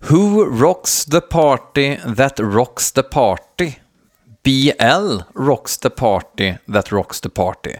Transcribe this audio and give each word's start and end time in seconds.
Who 0.00 0.44
rocks 0.44 1.04
the 1.04 1.20
party 1.20 1.96
that 2.16 2.38
rocks 2.38 2.92
the 2.92 3.02
party? 3.02 3.74
BL 4.42 5.22
rocks 5.34 5.78
the 5.78 5.90
party 5.90 6.54
that 6.72 6.92
rocks 6.92 7.20
the 7.20 7.28
party. 7.28 7.74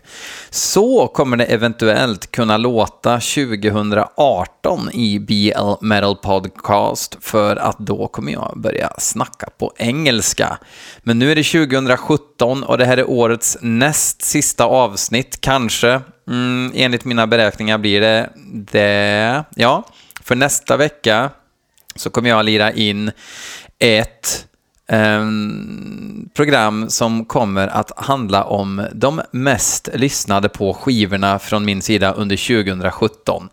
Så 0.50 1.06
kommer 1.06 1.36
det 1.36 1.44
eventuellt 1.44 2.32
kunna 2.32 2.56
låta 2.56 3.20
2018 3.20 4.90
i 4.92 5.18
BL 5.18 5.86
Metal 5.86 6.16
Podcast 6.16 7.16
för 7.20 7.56
att 7.56 7.78
då 7.78 8.08
kommer 8.08 8.32
jag 8.32 8.52
börja 8.56 8.92
snacka 8.98 9.48
på 9.58 9.72
engelska. 9.76 10.58
Men 11.02 11.18
nu 11.18 11.32
är 11.32 11.36
det 11.36 11.44
2017 11.44 12.64
och 12.64 12.78
det 12.78 12.84
här 12.84 12.96
är 12.96 13.10
årets 13.10 13.58
näst 13.60 14.22
sista 14.22 14.64
avsnitt, 14.64 15.40
kanske. 15.40 16.00
Mm, 16.28 16.72
enligt 16.74 17.04
mina 17.04 17.26
beräkningar 17.26 17.78
blir 17.78 18.00
det 18.00 18.30
det. 18.72 19.44
Ja, 19.54 19.84
för 20.22 20.36
nästa 20.36 20.76
vecka 20.76 21.30
så 21.98 22.10
kommer 22.10 22.28
jag 22.28 22.44
lira 22.44 22.72
in 22.72 23.10
ett 23.78 24.46
ehm, 24.88 26.28
program 26.34 26.90
som 26.90 27.24
kommer 27.24 27.68
att 27.68 27.92
handla 27.96 28.44
om 28.44 28.86
de 28.92 29.20
mest 29.30 29.88
lyssnade 29.94 30.48
på 30.48 30.74
skivorna 30.74 31.38
från 31.38 31.64
min 31.64 31.82
sida 31.82 32.12
under 32.12 32.64
2017. 32.64 33.48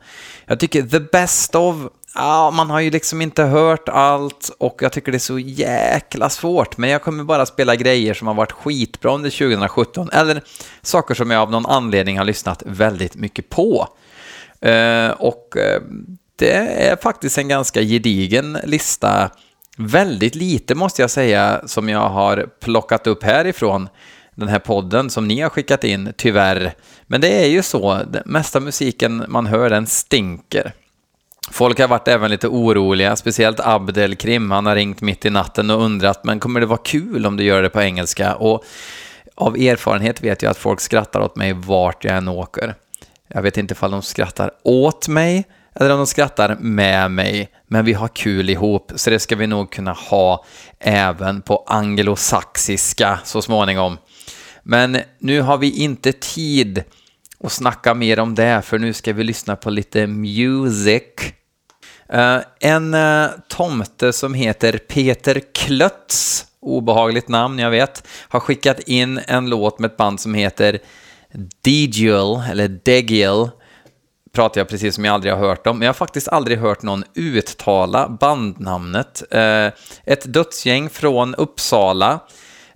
Jag 0.45 0.59
tycker 0.59 0.83
the 0.83 0.99
best 0.99 1.55
of 1.55 1.75
Ja, 2.17 2.51
man 2.51 2.69
har 2.69 2.79
ju 2.79 2.89
liksom 2.89 3.21
inte 3.21 3.43
hört 3.43 3.89
allt 3.89 4.51
och 4.57 4.79
jag 4.81 4.91
tycker 4.91 5.11
det 5.11 5.17
är 5.17 5.19
så 5.19 5.39
jäkla 5.39 6.29
svårt. 6.29 6.77
Men 6.77 6.89
jag 6.89 7.01
kommer 7.01 7.23
bara 7.23 7.45
spela 7.45 7.75
grejer 7.75 8.13
som 8.13 8.27
har 8.27 8.33
varit 8.33 8.51
skitbra 8.51 9.13
under 9.13 9.29
2017. 9.29 10.09
Eller 10.13 10.41
saker 10.81 11.15
som 11.15 11.31
jag 11.31 11.41
av 11.41 11.51
någon 11.51 11.65
anledning 11.65 12.17
har 12.17 12.25
lyssnat 12.25 12.63
väldigt 12.65 13.15
mycket 13.15 13.49
på. 13.49 13.87
Uh, 14.65 15.09
och 15.09 15.55
uh, 15.57 15.81
det 16.35 16.53
är 16.89 16.95
faktiskt 16.95 17.37
en 17.37 17.47
ganska 17.47 17.81
gedigen 17.81 18.57
lista. 18.63 19.29
Väldigt 19.77 20.35
lite 20.35 20.75
måste 20.75 21.01
jag 21.01 21.11
säga 21.11 21.61
som 21.65 21.89
jag 21.89 22.09
har 22.09 22.49
plockat 22.59 23.07
upp 23.07 23.23
härifrån 23.23 23.89
den 24.35 24.47
här 24.47 24.59
podden 24.59 25.09
som 25.09 25.27
ni 25.27 25.41
har 25.41 25.49
skickat 25.49 25.83
in, 25.83 26.13
tyvärr. 26.17 26.73
Men 27.07 27.21
det 27.21 27.43
är 27.43 27.47
ju 27.47 27.61
så, 27.61 27.99
den 28.07 28.23
mesta 28.25 28.59
musiken 28.59 29.25
man 29.27 29.45
hör 29.45 29.69
den 29.69 29.87
stinker. 29.87 30.73
Folk 31.51 31.79
har 31.79 31.87
varit 31.87 32.07
även 32.07 32.31
lite 32.31 32.47
oroliga, 32.47 33.15
speciellt 33.15 33.59
Abdel 33.59 34.15
Krim. 34.15 34.51
Han 34.51 34.65
har 34.65 34.75
ringt 34.75 35.01
mitt 35.01 35.25
i 35.25 35.29
natten 35.29 35.69
och 35.69 35.81
undrat, 35.81 36.23
men 36.23 36.39
kommer 36.39 36.59
det 36.59 36.65
vara 36.65 36.79
kul 36.83 37.25
om 37.25 37.37
du 37.37 37.43
gör 37.43 37.61
det 37.61 37.69
på 37.69 37.81
engelska? 37.81 38.35
Och 38.35 38.65
av 39.35 39.55
erfarenhet 39.55 40.21
vet 40.21 40.41
jag 40.41 40.51
att 40.51 40.57
folk 40.57 40.81
skrattar 40.81 41.19
åt 41.19 41.35
mig 41.35 41.53
vart 41.53 42.03
jag 42.03 42.17
än 42.17 42.27
åker. 42.27 42.75
Jag 43.27 43.41
vet 43.41 43.57
inte 43.57 43.71
ifall 43.71 43.91
de 43.91 44.01
skrattar 44.01 44.51
åt 44.63 45.07
mig 45.07 45.45
eller 45.79 45.89
om 45.89 45.97
de 45.97 46.07
skrattar 46.07 46.57
med 46.59 47.11
mig, 47.11 47.49
men 47.67 47.85
vi 47.85 47.93
har 47.93 48.07
kul 48.07 48.49
ihop, 48.49 48.91
så 48.95 49.09
det 49.09 49.19
ska 49.19 49.35
vi 49.35 49.47
nog 49.47 49.71
kunna 49.71 49.93
ha 49.93 50.45
även 50.79 51.41
på 51.41 51.63
anglosaxiska 51.67 53.19
så 53.23 53.41
småningom. 53.41 53.97
Men 54.63 54.97
nu 55.19 55.41
har 55.41 55.57
vi 55.57 55.71
inte 55.71 56.11
tid 56.11 56.83
att 57.43 57.51
snacka 57.51 57.93
mer 57.93 58.19
om 58.19 58.35
det, 58.35 58.61
för 58.61 58.79
nu 58.79 58.93
ska 58.93 59.13
vi 59.13 59.23
lyssna 59.23 59.55
på 59.55 59.69
lite 59.69 60.07
music. 60.07 61.03
Eh, 62.09 62.39
en 62.59 62.93
eh, 62.93 63.27
tomte 63.47 64.13
som 64.13 64.33
heter 64.33 64.77
Peter 64.77 65.41
Klötz, 65.53 66.45
obehagligt 66.61 67.27
namn 67.27 67.59
jag 67.59 67.71
vet, 67.71 68.07
har 68.07 68.39
skickat 68.39 68.79
in 68.79 69.19
en 69.27 69.49
låt 69.49 69.79
med 69.79 69.91
ett 69.91 69.97
band 69.97 70.19
som 70.19 70.33
heter 70.33 70.79
Degiel, 71.61 72.41
eller 72.51 72.67
Degiel, 72.67 73.49
pratar 74.35 74.61
jag 74.61 74.67
precis 74.67 74.95
som 74.95 75.05
jag 75.05 75.13
aldrig 75.13 75.33
har 75.33 75.39
hört 75.39 75.63
dem, 75.63 75.77
men 75.79 75.85
jag 75.85 75.89
har 75.89 75.93
faktiskt 75.93 76.27
aldrig 76.27 76.57
hört 76.57 76.81
någon 76.81 77.03
uttala 77.15 78.09
bandnamnet. 78.09 79.23
Eh, 79.31 79.67
ett 80.05 80.33
dödsgäng 80.33 80.89
från 80.89 81.35
Uppsala. 81.35 82.19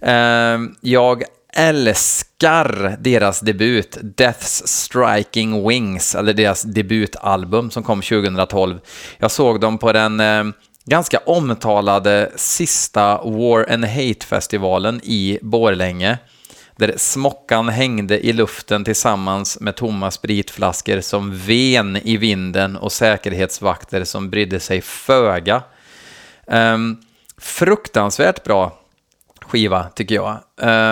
Eh, 0.02 0.58
jag 0.82 1.24
älskar 1.54 2.98
deras 3.00 3.40
debut, 3.40 3.98
Death's 4.02 4.62
Striking 4.66 5.68
Wings, 5.68 6.16
eller 6.16 6.34
deras 6.34 6.62
debutalbum 6.62 7.72
som 7.72 7.84
kom 7.84 8.02
2012. 8.02 8.80
Jag 9.18 9.32
såg 9.32 9.60
dem 9.60 9.78
på 9.78 9.94
den 9.94 10.20
eh, 10.20 10.44
ganska 10.86 11.18
omtalade 11.26 12.32
sista 12.36 13.22
War 13.24 13.74
and 13.74 13.86
Hate-festivalen 13.86 15.02
i 15.04 15.40
Borlänge, 15.42 16.18
där 16.80 16.94
smockan 16.98 17.70
hängde 17.70 18.26
i 18.26 18.34
luften 18.34 18.84
tillsammans 18.84 19.60
med 19.60 19.76
tomma 19.76 20.12
spritflaskor 20.12 21.02
som 21.02 21.38
ven 21.38 21.98
i 21.98 22.18
vinden 22.18 22.76
och 22.76 22.92
säkerhetsvakter 22.92 24.04
som 24.04 24.30
brydde 24.30 24.60
sig 24.60 24.82
föga. 24.82 25.64
Um, 26.46 27.02
fruktansvärt 27.38 28.44
bra 28.44 28.79
skiva, 29.50 29.84
tycker 29.96 30.16
jag. 30.16 30.40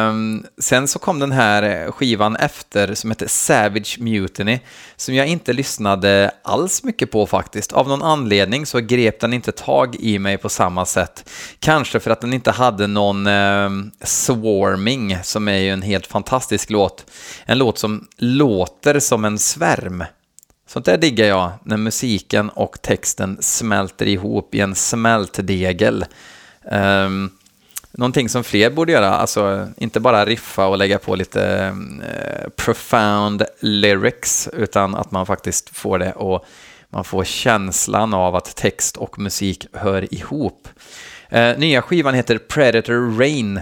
Um, 0.09 0.45
sen 0.57 0.87
så 0.87 0.99
kom 0.99 1.19
den 1.19 1.31
här 1.31 1.91
skivan 1.91 2.35
efter 2.35 2.93
som 2.93 3.11
heter 3.11 3.27
Savage 3.27 3.97
Mutiny, 3.99 4.59
som 4.95 5.15
jag 5.15 5.27
inte 5.27 5.53
lyssnade 5.53 6.31
alls 6.43 6.83
mycket 6.83 7.11
på 7.11 7.27
faktiskt. 7.27 7.73
Av 7.73 7.87
någon 7.87 8.03
anledning 8.03 8.65
så 8.65 8.79
grep 8.79 9.19
den 9.19 9.33
inte 9.33 9.51
tag 9.51 9.95
i 9.95 10.19
mig 10.19 10.37
på 10.37 10.49
samma 10.49 10.85
sätt. 10.85 11.29
Kanske 11.59 11.99
för 11.99 12.11
att 12.11 12.21
den 12.21 12.33
inte 12.33 12.51
hade 12.51 12.87
någon 12.87 13.27
um, 13.27 13.91
Swarming, 14.01 15.17
som 15.23 15.47
är 15.47 15.57
ju 15.57 15.69
en 15.69 15.81
helt 15.81 16.07
fantastisk 16.07 16.69
låt. 16.69 17.05
En 17.45 17.57
låt 17.57 17.77
som 17.79 18.07
låter 18.17 18.99
som 18.99 19.25
en 19.25 19.39
svärm. 19.39 20.03
Sånt 20.67 20.85
där 20.85 20.97
diggar 20.97 21.25
jag, 21.25 21.51
när 21.63 21.77
musiken 21.77 22.49
och 22.49 22.81
texten 22.81 23.37
smälter 23.41 24.07
ihop 24.07 24.55
i 24.55 24.59
en 24.59 24.75
smältdegel. 24.75 26.05
Um, 26.71 27.31
någonting 27.97 28.29
som 28.29 28.43
fler 28.43 28.69
borde 28.69 28.91
göra, 28.91 29.09
alltså 29.09 29.67
inte 29.77 29.99
bara 29.99 30.25
riffa 30.25 30.67
och 30.67 30.77
lägga 30.77 30.99
på 30.99 31.15
lite 31.15 31.43
mm, 31.45 32.01
eh, 32.01 32.49
profound 32.49 33.43
lyrics, 33.59 34.49
utan 34.53 34.95
att 34.95 35.11
man 35.11 35.25
faktiskt 35.25 35.77
får 35.77 35.99
det 35.99 36.11
och 36.11 36.45
man 36.89 37.03
får 37.03 37.23
känslan 37.23 38.13
av 38.13 38.35
att 38.35 38.55
text 38.55 38.97
och 38.97 39.19
musik 39.19 39.67
hör 39.73 40.13
ihop. 40.13 40.67
Eh, 41.29 41.57
nya 41.57 41.81
skivan 41.81 42.13
heter 42.13 42.37
Predator 42.37 43.19
Rain 43.19 43.61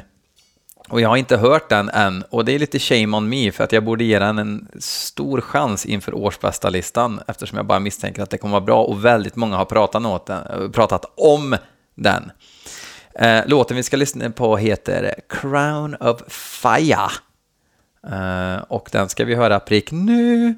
och 0.90 1.01
jag 1.01 1.09
har 1.09 1.18
inte 1.18 1.38
hört 1.38 1.69
den 1.69 1.90
än 1.90 2.24
och 2.29 2.45
det 2.45 2.56
är 2.56 2.59
lite 2.59 2.79
shame 2.79 3.18
on 3.18 3.29
me 3.29 3.51
för 3.51 3.63
att 3.63 3.72
jag 3.72 3.84
borde 3.84 4.03
ge 4.03 4.19
den 4.19 4.38
en 4.38 4.68
stor 4.79 5.41
chans 5.41 5.85
inför 5.85 6.13
årsbästa 6.13 6.69
listan 6.69 7.22
eftersom 7.28 7.57
jag 7.57 7.66
bara 7.66 7.79
misstänker 7.79 8.24
att 8.24 8.29
det 8.29 8.38
kommer 8.38 8.51
vara 8.51 8.66
bra 8.66 8.84
och 8.84 9.06
väldigt 9.06 9.35
många 9.35 9.57
har 9.57 9.66
pratat, 9.66 10.25
den, 10.28 10.63
eh, 10.63 10.69
pratat 10.69 11.06
om 11.18 11.57
den. 11.95 12.31
Eh, 13.20 13.42
låten 13.46 13.78
vi 13.78 13.84
ska 13.84 13.98
lyssna 13.98 14.30
på 14.30 14.58
heter 14.58 15.16
Crown 15.30 15.96
of 15.96 16.22
Fire. 16.28 17.09
Eh, 18.08 18.64
och 18.68 18.90
den 18.92 19.09
ska 19.09 19.26
vi 19.26 19.36
höra 19.36 19.59
prick 19.59 19.92
nu. 19.92 20.56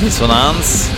Dissonans. 0.00 0.90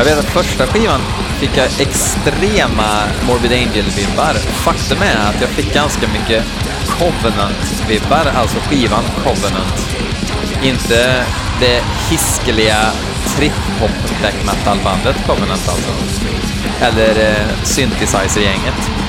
Jag 0.00 0.04
vet 0.04 0.18
att 0.18 0.24
första 0.24 0.66
skivan 0.66 1.00
fick 1.40 1.56
jag 1.56 1.66
extrema 1.66 3.02
Morbid 3.26 3.52
Angel-vibbar. 3.52 4.34
Faktum 4.34 4.98
är 5.02 5.28
att 5.28 5.40
jag 5.40 5.50
fick 5.50 5.74
ganska 5.74 6.08
mycket 6.08 6.44
Covenant-vibbar, 6.86 8.32
alltså 8.34 8.58
skivan 8.58 9.04
Covenant. 9.24 9.96
Inte 10.62 11.24
det 11.60 11.82
hiskeliga 12.10 12.92
trip-hop 13.36 14.20
black 14.20 14.34
metal-bandet 14.46 15.16
Covenant 15.26 15.68
alltså. 15.68 15.90
Eller 16.80 17.30
eh, 17.30 17.64
synthesizer-gänget. 17.64 18.99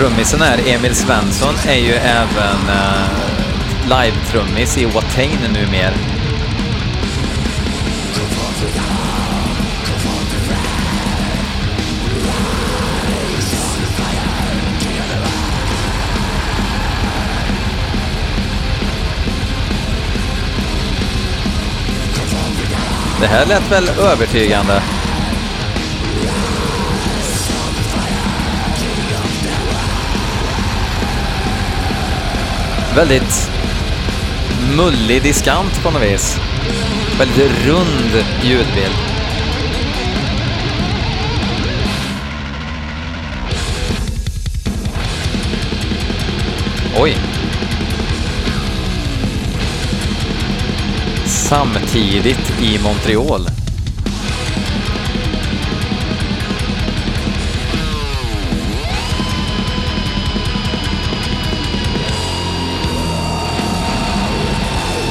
Trummisen 0.00 0.40
här, 0.40 0.58
Emil 0.66 0.94
Svensson, 0.94 1.54
är 1.68 1.78
ju 1.78 1.92
även 1.92 2.58
uh, 2.68 3.04
live-trummis 3.88 4.78
i 4.78 4.84
Watain 4.84 5.38
numera. 5.52 5.92
Det 23.20 23.26
här 23.26 23.46
lät 23.46 23.72
väl 23.72 23.88
övertygande? 23.88 24.82
Väldigt 32.96 33.50
mullig 34.76 35.22
diskant 35.22 35.82
på 35.82 35.90
något 35.90 36.02
vis. 36.02 36.38
Väldigt 37.18 37.66
rund 37.66 38.24
ljudbild. 38.42 38.94
Oj. 46.96 47.16
Samtidigt 51.26 52.62
i 52.62 52.78
Montreal. 52.82 53.59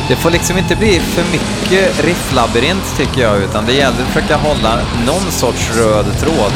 Det 0.10 0.16
får 0.16 0.32
liksom 0.32 0.58
inte 0.58 0.76
bli 0.76 1.00
för 1.00 1.24
mycket 1.32 2.06
rifflabyrint 2.06 2.98
tycker 2.98 3.22
jag, 3.22 3.38
utan 3.38 3.66
det 3.66 3.74
gäller 3.74 4.02
att 4.02 4.08
försöka 4.08 4.38
hålla 4.38 4.80
någon 5.06 5.32
sorts 5.32 5.72
röd 5.78 6.06
tråd. 6.20 6.52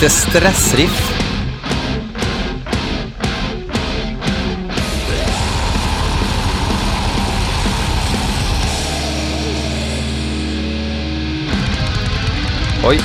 Lite 0.00 0.10
stressriff. 0.10 1.12
Oj. 12.84 13.00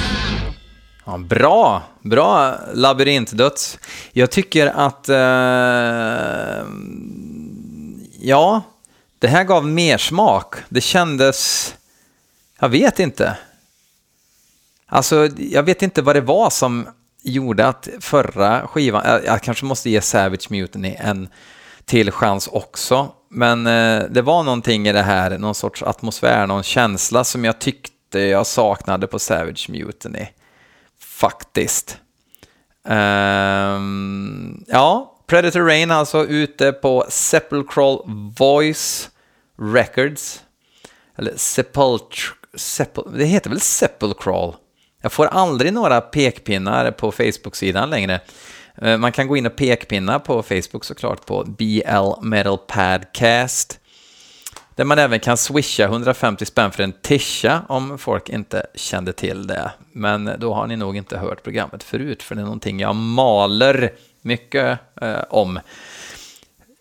Ja, 1.06 1.18
bra, 1.18 1.84
bra 2.02 2.56
labyrintdöds. 2.74 3.80
Jag 4.12 4.32
tycker 4.32 4.68
att... 4.68 5.10
Eh, 5.10 5.16
ja, 8.20 8.62
det 9.20 9.28
här 9.28 9.44
gav 9.44 9.68
mer 9.68 9.98
smak. 9.98 10.56
Det 10.70 10.82
kändes... 10.82 11.74
Jag 12.60 12.70
vet 12.70 13.00
inte. 13.00 13.38
Alltså, 14.94 15.30
jag 15.38 15.64
vet 15.64 15.82
inte 15.82 16.02
vad 16.02 16.16
det 16.16 16.22
var 16.22 16.50
som 16.50 16.88
gjorde 17.24 17.68
att 17.68 17.90
förra 18.00 18.68
skivan, 18.68 19.22
jag, 19.26 19.42
kanske 19.42 19.66
måste 19.66 19.90
ge 19.90 20.02
Savage 20.02 20.52
Mutiny 20.52 20.96
en 21.00 21.30
till 21.86 22.12
chans 22.12 22.48
också, 22.48 23.12
men 23.30 23.68
eh, 23.68 24.04
det 24.10 24.22
var 24.22 24.44
någonting 24.44 24.88
i 24.88 24.94
det 24.94 25.02
här, 25.02 25.38
någon 25.38 25.56
sorts 25.56 25.84
atmosfär, 25.84 26.48
någon 26.48 26.64
känsla 26.64 27.24
som 27.24 27.46
jag 27.46 27.60
tyckte 27.60 28.20
jag 28.20 28.48
saknade 28.48 29.08
på 29.08 29.20
Savage 29.20 29.70
Mutiny. 29.70 30.28
Faktiskt. 31.00 31.98
Um, 32.88 34.66
ja, 34.68 35.18
Predator 35.28 35.62
Rain 35.62 35.92
alltså 35.92 36.26
ute 36.26 36.72
på 36.72 37.06
Sepulchral 37.10 38.02
Voice 38.38 39.10
Records. 39.60 40.42
Eller 41.16 41.34
Sepulch... 41.36 42.34
Sepul 42.56 43.18
det 43.18 43.26
heter 43.26 43.50
väl 43.50 43.62
Sepulchral? 43.62 44.56
Jag 45.04 45.12
får 45.12 45.26
aldrig 45.26 45.74
några 45.74 46.02
pekpinnar 46.02 46.92
på 46.92 47.12
Facebook-sidan 47.12 47.90
längre. 47.90 48.20
Eh, 48.82 48.98
man 48.98 49.12
kan 49.12 49.28
gå 49.28 49.38
in 49.38 49.46
och 49.46 49.56
pekpinna 49.56 50.20
på 50.20 50.44
Facebook 50.44 50.84
såklart 50.84 51.26
på 51.26 51.44
BL 51.44 52.22
Metal 52.22 52.58
Padcast. 52.58 53.80
Där 54.76 54.84
man 54.84 55.00
även 55.00 55.20
kan 55.20 55.38
swisha 55.38 55.84
150 55.84 56.46
spänn 56.46 56.72
för 56.72 56.84
en 56.84 56.94
tisha 57.02 57.62
om 57.70 57.98
folk 57.98 58.30
inte 58.30 58.66
kände 58.76 59.14
till 59.14 59.48
det. 59.48 59.72
Men 59.92 60.32
då 60.38 60.54
har 60.54 60.68
ni 60.68 60.76
nog 60.76 60.98
inte 60.98 61.18
hört 61.18 61.44
programmet 61.44 61.84
förut, 61.84 62.24
för 62.24 62.36
det 62.36 62.42
är 62.42 62.46
någonting 62.46 62.80
jag 62.80 62.96
maler 62.96 63.92
mycket 64.22 64.80
eh, 65.02 65.24
om. 65.30 65.60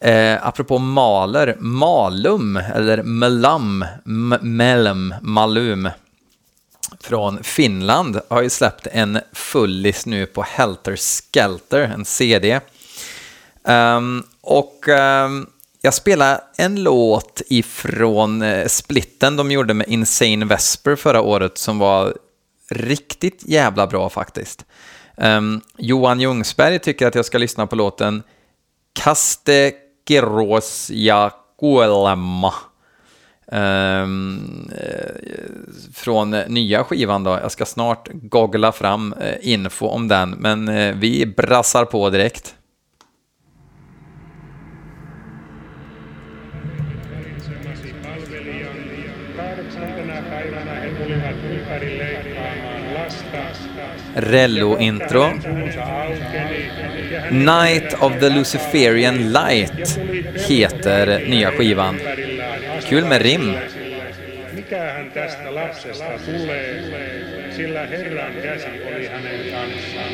Eh, 0.00 0.46
apropå 0.46 0.78
maler, 0.78 1.56
Malum, 1.60 2.56
eller 2.56 3.02
Melam, 3.02 3.84
Melum, 4.40 5.14
Malum, 5.20 5.88
från 7.02 7.42
Finland 7.42 8.20
har 8.30 8.42
ju 8.42 8.50
släppt 8.50 8.86
en 8.92 9.20
fullis 9.32 10.06
nu 10.06 10.26
på 10.26 10.42
Helter 10.42 10.96
Skelter, 10.96 11.80
en 11.80 12.04
CD. 12.04 12.54
Um, 12.54 12.60
ehm, 13.64 14.22
och 14.40 14.88
um, 14.88 15.46
jag 15.80 15.94
spelade 15.94 16.40
en 16.56 16.82
låt 16.82 17.42
ifrån 17.48 18.42
uh, 18.42 18.66
splitten 18.66 19.36
de 19.36 19.50
gjorde 19.50 19.74
med 19.74 19.88
Insane 19.88 20.44
Vesper 20.44 20.96
förra 20.96 21.20
året 21.20 21.58
som 21.58 21.78
var 21.78 22.14
riktigt 22.70 23.42
jävla 23.46 23.86
bra 23.86 24.08
faktiskt. 24.08 24.64
Um, 25.16 25.60
Johan 25.78 26.20
Ljungsberg 26.20 26.78
tycker 26.78 27.06
att 27.06 27.14
jag 27.14 27.24
ska 27.24 27.38
lyssna 27.38 27.66
på 27.66 27.76
låten 27.76 28.22
Kaste 28.92 29.72
Kirosja 30.08 31.30
Kuolemma 31.60 32.54
Ehm, 33.52 34.70
eh, 34.78 35.14
från 35.94 36.30
nya 36.30 36.84
skivan 36.84 37.24
då. 37.24 37.38
Jag 37.42 37.52
ska 37.52 37.64
snart 37.64 38.08
googla 38.12 38.72
fram 38.72 39.12
eh, 39.20 39.34
info 39.52 39.86
om 39.86 40.08
den, 40.08 40.30
men 40.30 40.68
eh, 40.68 40.94
vi 40.94 41.26
brassar 41.36 41.84
på 41.84 42.10
direkt. 42.10 42.54
Rello-intro. 54.14 55.30
Night 57.30 57.94
of 58.00 58.12
the 58.20 58.28
Luciferian 58.28 59.32
Light 59.32 59.98
heter 60.48 61.26
nya 61.28 61.50
skivan. 61.50 61.98
Kul 62.92 63.04
med 63.04 63.22
rim. 63.22 63.54
Mikähän 64.52 65.10
tästä 65.10 65.54
lapsesta 65.54 66.04
tulee, 66.24 66.82
sillä 67.56 67.86
Herran 67.86 68.32
käsi 68.42 68.66
oli 68.86 69.06
hänen 69.06 69.40
kanssaan. 69.50 70.12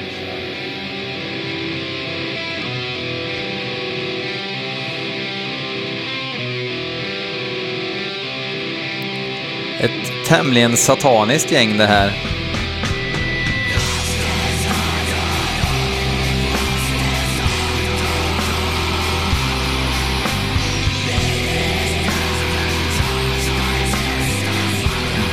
Ett 9.80 10.12
tämligen 10.28 10.76
sataniskt 10.76 11.50
gäng 11.50 11.78
det 11.78 11.86
här. 11.86 12.37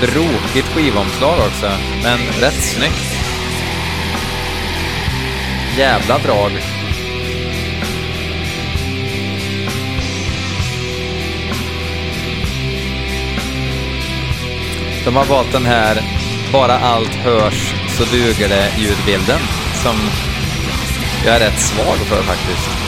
Brokigt 0.01 0.67
skivomslag 0.67 1.39
också, 1.47 1.71
men 2.03 2.19
rätt 2.19 2.63
snyggt. 2.63 3.15
Jävla 5.77 6.17
drag. 6.17 6.51
De 15.05 15.15
har 15.15 15.25
valt 15.25 15.51
den 15.51 15.65
här 15.65 16.01
bara 16.51 16.79
allt 16.79 17.15
hörs 17.15 17.73
så 17.87 18.03
duger 18.03 18.49
det 18.49 18.71
ljudbilden 18.77 19.39
som 19.83 19.95
jag 21.25 21.35
är 21.35 21.39
rätt 21.39 21.59
svag 21.59 21.97
för 21.97 22.23
faktiskt. 22.23 22.84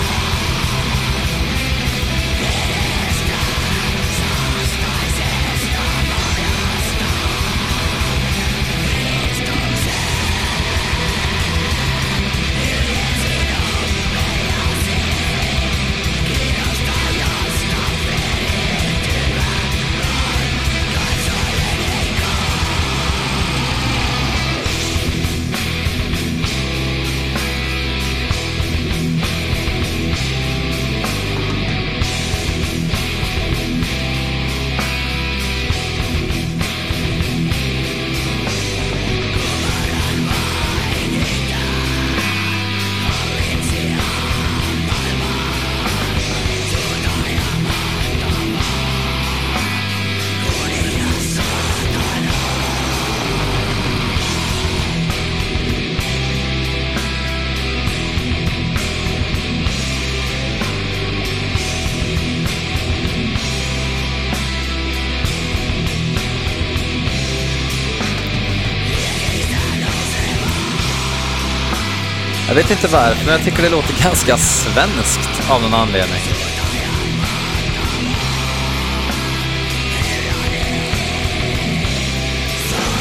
Vet 72.57 72.71
inte 72.71 72.87
varför, 72.87 73.25
men 73.25 73.33
jag 73.33 73.43
tycker 73.43 73.63
det 73.63 73.69
låter 73.69 74.03
ganska 74.03 74.37
svenskt 74.37 75.49
av 75.49 75.61
någon 75.61 75.73
anledning. 75.73 76.19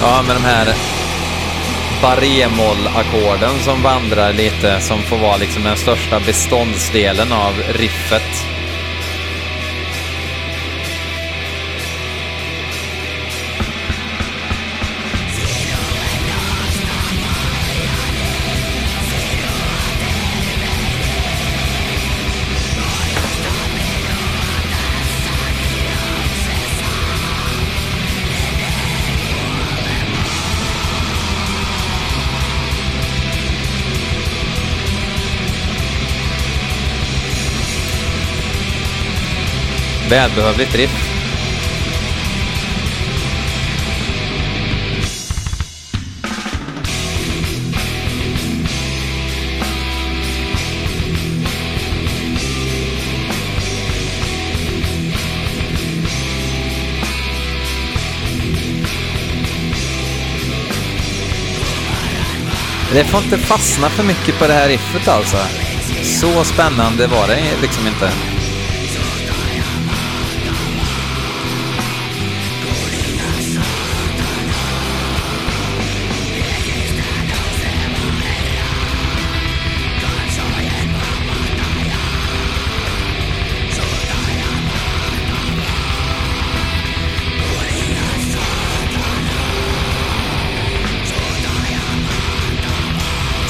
Ja, 0.02 0.22
med 0.26 0.36
de 0.36 0.44
här 0.44 0.75
baremoll-ackorden 2.02 3.58
som 3.64 3.82
vandrar 3.82 4.32
lite, 4.32 4.80
som 4.80 5.02
får 5.02 5.18
vara 5.18 5.36
liksom 5.36 5.62
den 5.62 5.76
största 5.76 6.20
beståndsdelen 6.20 7.32
av 7.32 7.52
riffet. 7.68 8.55
Välbehövligt 40.10 40.75
riff. 40.75 41.16
Det 62.92 63.04
får 63.04 63.22
inte 63.22 63.38
fastna 63.38 63.88
för 63.88 64.02
mycket 64.02 64.38
på 64.38 64.46
det 64.46 64.52
här 64.52 64.68
riffet 64.68 65.08
alltså. 65.08 65.36
Så 66.02 66.44
spännande 66.44 67.06
var 67.06 67.26
det 67.26 67.42
liksom 67.62 67.86
inte. 67.86 68.35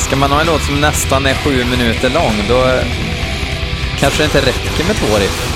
Ska 0.06 0.16
man 0.16 0.30
ha 0.30 0.40
en 0.40 0.46
låt 0.46 0.62
som 0.62 0.80
nästan 0.80 1.26
är 1.26 1.34
sju 1.34 1.64
minuter 1.64 2.10
lång, 2.10 2.44
då 2.48 2.80
kanske 3.98 4.22
det 4.22 4.24
inte 4.24 4.40
räcker 4.40 4.84
med 4.84 4.96
två 4.96 5.16
riff. 5.18 5.52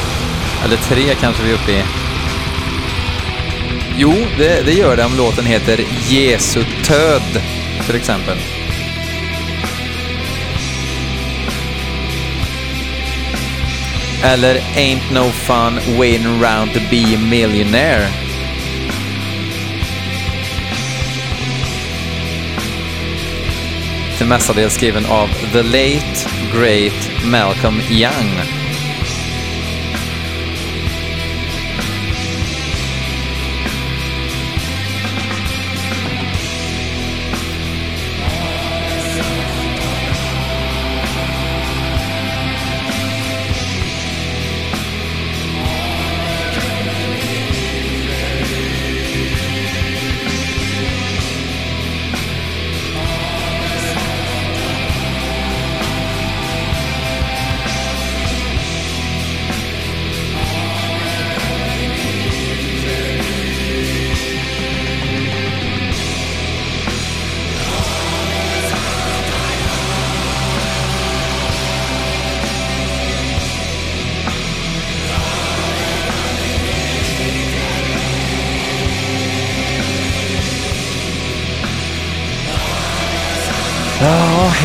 Eller 0.65 0.77
tre 0.77 1.15
kanske 1.21 1.43
vi 1.43 1.51
är 1.51 1.55
uppe 1.55 1.73
i. 1.73 1.83
Jo, 3.97 4.15
det, 4.39 4.67
det 4.67 4.73
gör 4.73 4.97
det 4.97 5.05
om 5.05 5.17
låten 5.17 5.47
heter 5.47 5.81
Jesu 6.09 6.65
töd, 6.85 7.43
till 7.87 7.95
exempel. 7.95 8.37
Eller 14.25 14.55
Ain't 14.55 15.13
No 15.13 15.31
Fun 15.31 15.97
Waiting 15.99 16.27
Around 16.27 16.73
To 16.73 16.81
Be 16.91 17.17
A 17.17 17.19
Millionaire. 17.31 18.20
Till 24.21 24.29
mestadels 24.29 24.75
skriven 24.75 25.07
av 25.07 25.29
the 25.53 25.63
late 25.63 26.29
great 26.53 27.11
Malcolm 27.25 27.81
Young. 27.91 28.60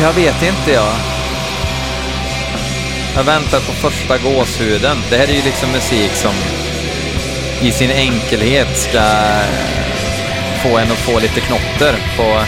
Jag 0.06 0.12
vet 0.12 0.42
inte 0.42 0.72
jag. 0.72 0.94
Jag 3.16 3.24
väntar 3.24 3.60
på 3.60 3.72
första 3.72 4.18
gåshuden. 4.18 4.96
Det 5.10 5.16
här 5.16 5.28
är 5.28 5.32
ju 5.32 5.42
liksom 5.42 5.70
musik 5.72 6.12
som 6.12 6.32
i 7.62 7.72
sin 7.72 7.90
enkelhet 7.90 8.76
ska 8.76 9.02
få 10.62 10.78
en 10.78 10.92
att 10.92 10.98
få 10.98 11.20
lite 11.20 11.40
knotter 11.40 11.94
på, 12.16 12.42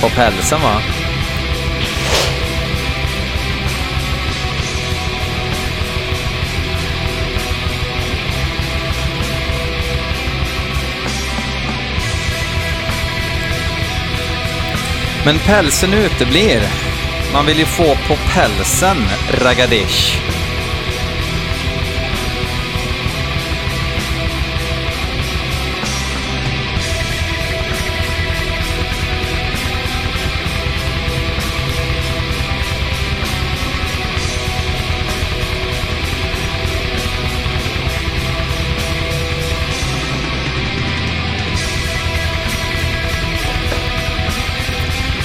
på 0.00 0.14
pälsen 0.14 0.60
va. 0.60 0.82
Men 15.24 15.38
pälsen 15.38 15.94
uteblir. 15.94 16.62
Man 17.32 17.46
vill 17.46 17.58
ju 17.58 17.64
få 17.64 17.84
på 17.84 18.16
pälsen, 18.34 18.96
Ragadish. 19.30 20.18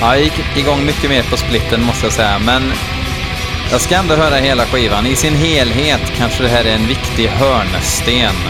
Ja, 0.02 0.16
jag 0.16 0.24
gick 0.24 0.58
igång 0.58 0.86
mycket 0.86 1.10
mer 1.10 1.24
på 1.24 1.38
splitten 1.38 1.84
måste 1.84 2.06
jag 2.06 2.14
säga, 2.14 2.40
men 2.46 2.64
jag 3.72 3.82
ska 3.82 3.96
ändå 3.96 4.16
höra 4.16 4.36
hela 4.36 4.66
skivan. 4.66 5.06
I 5.06 5.16
sin 5.16 5.34
helhet 5.34 6.02
kanske 6.18 6.44
det 6.44 6.50
här 6.50 6.66
är 6.66 6.76
en 6.76 6.88
viktig 6.88 7.28
hörnsten. 7.28 8.36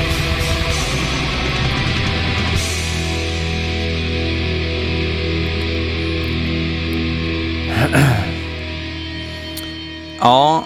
Ja, 10.20 10.66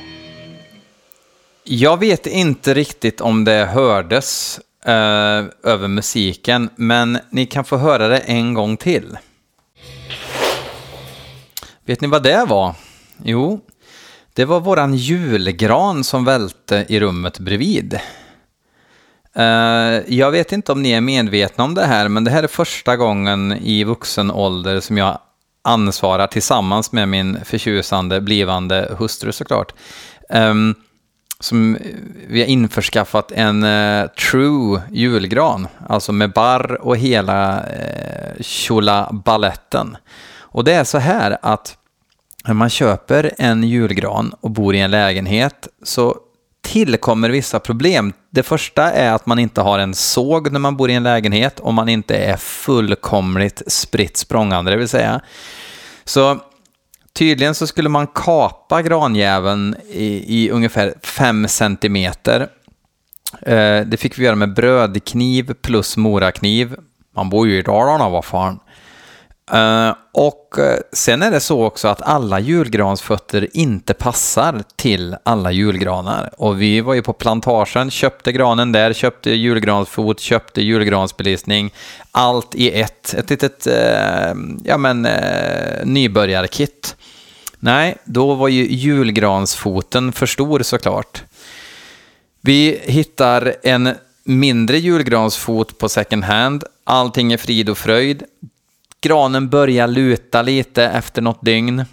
jag 1.63 2.00
vet 2.00 2.27
inte 2.27 2.73
riktigt 2.73 3.21
om 3.21 3.43
det 3.43 3.65
hördes 3.65 4.59
eh, 4.85 5.43
över 5.63 5.88
musiken, 5.88 6.69
men 6.75 7.19
ni 7.29 7.45
kan 7.45 7.63
få 7.63 7.77
höra 7.77 8.07
det 8.07 8.17
en 8.17 8.53
gång 8.53 8.77
till. 8.77 9.17
Vet 11.85 12.01
ni 12.01 12.07
vad 12.07 12.23
det 12.23 12.45
var? 12.45 12.75
Jo, 13.23 13.59
det 14.33 14.45
var 14.45 14.59
våran 14.59 14.95
julgran 14.95 16.03
som 16.03 16.25
välte 16.25 16.85
i 16.89 17.00
rummet 17.00 17.39
bredvid. 17.39 18.00
Eh, 19.35 19.43
jag 20.07 20.31
vet 20.31 20.51
inte 20.51 20.71
om 20.71 20.81
ni 20.81 20.91
är 20.91 21.01
medvetna 21.01 21.63
om 21.63 21.73
det 21.73 21.85
här, 21.85 22.07
men 22.07 22.23
det 22.23 22.31
här 22.31 22.43
är 22.43 22.47
första 22.47 22.97
gången 22.97 23.51
i 23.51 23.83
vuxen 23.83 24.31
ålder 24.31 24.79
som 24.79 24.97
jag 24.97 25.19
ansvarar 25.63 26.27
tillsammans 26.27 26.91
med 26.91 27.09
min 27.09 27.38
förtjusande 27.45 28.21
blivande 28.21 28.95
hustru 29.00 29.31
såklart. 29.31 29.73
Ehm, 30.29 30.75
som 31.39 31.77
vi 32.27 32.39
har 32.39 32.47
införskaffat 32.47 33.31
en 33.31 33.63
eh, 33.63 34.07
true 34.07 34.81
julgran, 34.91 35.67
alltså 35.89 36.11
med 36.11 36.31
barr 36.31 36.81
och 36.81 36.97
hela 36.97 37.63
eh, 37.63 38.71
uh, 38.71 39.11
balletten. 39.11 39.97
Och 40.51 40.63
det 40.63 40.74
är 40.74 40.84
så 40.84 40.98
här 40.98 41.38
att 41.41 41.77
när 42.48 42.53
man 42.53 42.70
köper 42.70 43.31
en 43.38 43.63
julgran 43.63 44.34
och 44.41 44.51
bor 44.51 44.75
i 44.75 44.79
en 44.79 44.91
lägenhet 44.91 45.67
så 45.84 46.15
tillkommer 46.62 47.29
vissa 47.29 47.60
problem. 47.60 48.13
Det 48.29 48.43
första 48.43 48.91
är 48.91 49.12
att 49.12 49.25
man 49.25 49.39
inte 49.39 49.62
har 49.62 49.79
en 49.79 49.93
såg 49.93 50.51
när 50.51 50.60
man 50.60 50.77
bor 50.77 50.89
i 50.89 50.93
en 50.93 51.03
lägenhet 51.03 51.60
och 51.60 51.74
man 51.74 51.89
inte 51.89 52.17
är 52.17 52.38
fullkomligt 52.38 53.62
spritt 53.67 54.17
språngande, 54.17 54.72
det 54.72 54.77
vill 54.77 54.89
säga. 54.89 55.22
Så 56.03 56.39
tydligen 57.13 57.55
så 57.55 57.67
skulle 57.67 57.89
man 57.89 58.08
kapa 58.08 58.81
granjäveln 58.81 59.75
i, 59.89 60.43
i 60.43 60.50
ungefär 60.50 60.93
5 61.03 61.48
centimeter. 61.48 62.48
Eh, 63.41 63.81
det 63.86 64.00
fick 64.00 64.20
vi 64.20 64.25
göra 64.25 64.36
med 64.36 64.53
brödkniv 64.53 65.53
plus 65.53 65.98
morakniv. 65.98 66.75
Man 67.15 67.29
bor 67.29 67.48
ju 67.48 67.58
i 67.58 67.62
Dalarna, 67.62 68.10
vad 68.10 68.25
fan. 68.25 68.60
Uh, 69.53 69.96
och 70.13 70.60
eh, 70.60 70.79
sen 70.91 71.24
är 71.24 71.31
det 71.31 71.39
så 71.39 71.63
också 71.63 71.88
att 71.88 72.01
alla 72.01 72.39
julgransfötter 72.39 73.48
inte 73.53 73.93
passar 73.93 74.63
till 74.75 75.15
alla 75.24 75.51
julgranar. 75.51 76.29
Och 76.37 76.61
vi 76.61 76.81
var 76.81 76.94
ju 76.94 77.01
på 77.01 77.14
plantagen, 77.14 77.92
köpte 77.92 78.31
granen 78.31 78.72
där, 78.72 78.94
köpte 78.94 79.31
julgransfot, 79.31 80.20
köpte 80.20 80.61
julgransbelysning. 80.61 81.74
Allt 82.11 82.55
i 82.55 82.81
ett, 82.81 83.14
ett 83.14 83.29
litet 83.29 83.68
uh, 83.68 84.33
ja, 84.64 84.77
men, 84.77 85.07
nybörjarkit. 85.83 86.96
Nej, 87.59 87.98
då 88.03 88.33
var 88.33 88.48
ju 88.48 88.68
julgransfoten 88.68 90.11
för 90.11 90.25
stor 90.25 90.59
såklart. 90.64 91.24
Vi 92.42 92.81
hittar 92.83 93.55
en 93.64 93.96
mindre 94.24 94.77
julgransfot 94.77 95.77
på 95.77 95.90
second 95.90 96.24
hand. 96.24 96.64
Allting 96.83 97.33
är 97.33 97.37
frid 97.37 97.70
och 97.70 97.77
fröjd. 97.77 98.24
Granen 99.01 99.50
börjar 99.50 99.87
luta 99.87 100.42
lite 100.42 100.83
efter 100.83 101.22
något 101.22 101.46
dygn. 101.46 101.85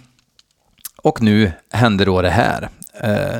Och 1.01 1.21
nu 1.21 1.51
händer 1.71 2.05
då 2.05 2.21
det 2.21 2.29
här. 2.29 2.69
Eh, 3.01 3.37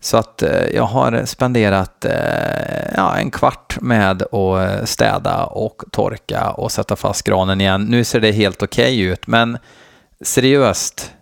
så 0.00 0.16
att 0.16 0.42
eh, 0.42 0.66
jag 0.74 0.84
har 0.84 1.24
spenderat 1.24 2.04
eh, 2.04 2.94
ja, 2.96 3.16
en 3.16 3.30
kvart 3.30 3.78
med 3.80 4.22
att 4.22 4.88
städa 4.88 5.44
och 5.44 5.84
torka 5.90 6.50
och 6.50 6.72
sätta 6.72 6.96
fast 6.96 7.22
granen 7.22 7.60
igen. 7.60 7.84
Nu 7.84 8.04
ser 8.04 8.20
det 8.20 8.32
helt 8.32 8.62
okej 8.62 8.84
okay 8.84 9.12
ut, 9.12 9.26
men 9.26 9.58
seriöst, 10.20 11.12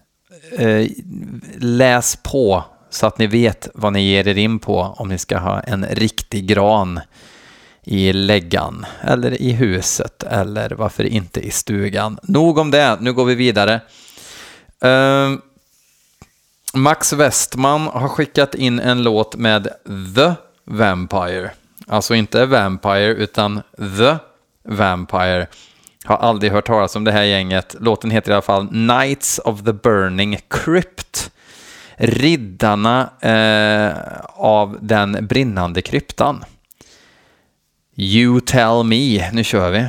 läs 1.57 2.16
på 2.23 2.64
så 2.90 3.07
att 3.07 3.19
ni 3.19 3.27
vet 3.27 3.69
vad 3.75 3.93
ni 3.93 4.03
ger 4.03 4.29
er 4.29 4.38
in 4.38 4.59
på 4.59 4.81
om 4.81 5.09
ni 5.09 5.19
ska 5.19 5.38
ha 5.38 5.61
en 5.61 5.87
riktig 5.87 6.47
gran 6.47 7.01
i 7.85 8.12
läggan 8.12 8.87
eller 9.03 9.43
i 9.43 9.53
huset 9.53 10.23
eller 10.23 10.71
varför 10.71 11.05
inte 11.05 11.40
i 11.40 11.51
stugan. 11.51 12.19
Nog 12.23 12.59
om 12.59 12.71
det, 12.71 12.99
nu 13.01 13.12
går 13.12 13.25
vi 13.25 13.35
vidare. 13.35 13.81
Uh, 14.85 15.38
Max 16.75 17.12
Westman 17.12 17.81
har 17.87 18.09
skickat 18.09 18.55
in 18.55 18.81
en 18.81 19.03
låt 19.03 19.37
med 19.37 19.69
The 20.16 20.33
Vampire. 20.64 21.51
Alltså 21.87 22.14
inte 22.14 22.47
Vampire 22.47 23.14
utan 23.14 23.62
The 23.99 24.16
Vampire. 24.64 25.47
Har 26.05 26.16
aldrig 26.16 26.53
hört 26.53 26.66
talas 26.66 26.97
om 26.97 27.05
det 27.05 27.12
här 27.12 27.23
gänget. 27.23 27.77
Låten 27.81 28.11
heter 28.11 28.31
i 28.31 28.35
alla 28.35 28.43
fall 28.43 28.69
Knights 28.69 29.40
of 29.45 29.64
the 29.64 29.73
Burning 29.73 30.38
Crypt. 30.51 31.31
Riddarna 31.97 33.11
eh, 33.21 33.93
av 34.35 34.79
den 34.81 35.27
brinnande 35.27 35.83
kryptan. 35.83 36.45
You 38.03 38.41
tell 38.41 38.83
me. 38.83 39.31
Nu 39.33 39.45
kör 39.45 39.71
vi. 39.71 39.87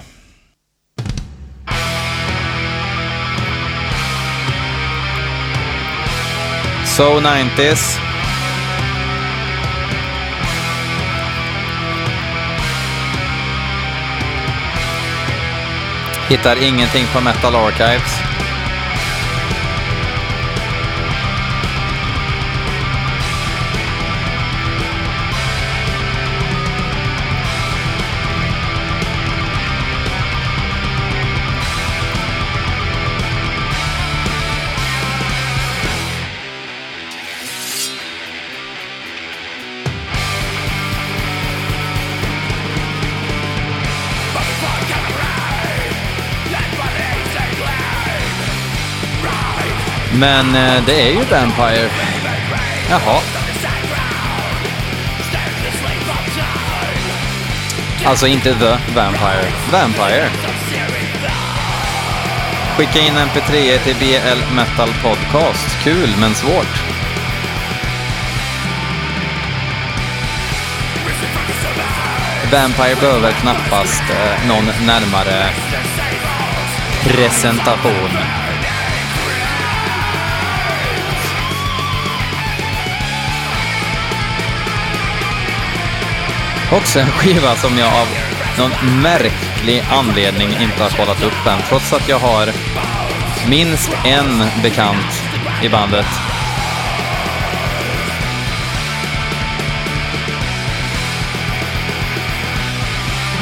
So 6.85 7.19
90s. 7.19 7.99
Hittar 16.29 16.63
ingenting 16.63 17.05
på 17.13 17.21
Metal 17.21 17.55
Archives. 17.55 18.30
Men 50.21 50.55
eh, 50.55 50.85
det 50.85 51.01
är 51.01 51.09
ju 51.09 51.17
Vampire. 51.17 51.89
Jaha. 52.89 53.21
Alltså 58.05 58.27
inte 58.27 58.53
The 58.53 58.93
Vampire. 58.95 59.51
Vampire. 59.71 60.29
Skicka 62.77 62.99
in 62.99 63.13
mp3 63.13 63.77
till 63.77 63.95
BL 63.95 64.55
Metal 64.55 64.89
Podcast. 65.03 65.77
Kul, 65.83 66.09
men 66.19 66.35
svårt. 66.35 66.83
Vampire 72.51 72.95
behöver 72.95 73.31
knappast 73.31 74.03
eh, 74.09 74.47
någon 74.47 74.65
närmare 74.85 75.49
presentation. 77.03 78.40
Också 86.71 86.99
en 86.99 87.11
skiva 87.11 87.55
som 87.55 87.77
jag 87.77 87.87
av 87.87 88.07
någon 88.57 89.01
märklig 89.01 89.83
anledning 89.91 90.49
inte 90.49 90.83
har 90.83 90.89
kollat 90.89 91.23
upp 91.23 91.47
än, 91.47 91.61
trots 91.69 91.93
att 91.93 92.09
jag 92.09 92.19
har 92.19 92.49
minst 93.49 93.91
en 94.05 94.43
bekant 94.63 95.23
i 95.63 95.69
bandet. 95.69 96.05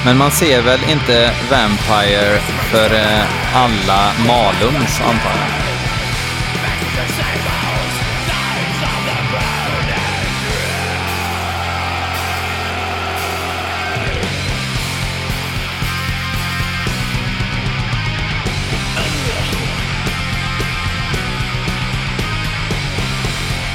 Men 0.05 0.17
man 0.17 0.31
ser 0.31 0.61
väl 0.61 0.79
inte 0.89 1.31
Vampire 1.49 2.39
för 2.71 2.89
alla 3.53 4.11
Malums, 4.27 5.01
antar 5.01 5.29
jag. 5.29 5.68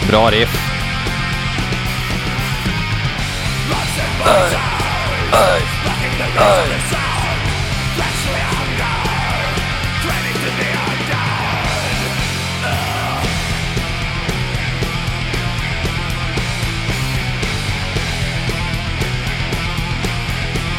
Bra 0.06 0.28
riff. 0.28 0.64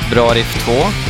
Bra 0.09 0.31
riff 0.31 0.63
2. 0.63 1.04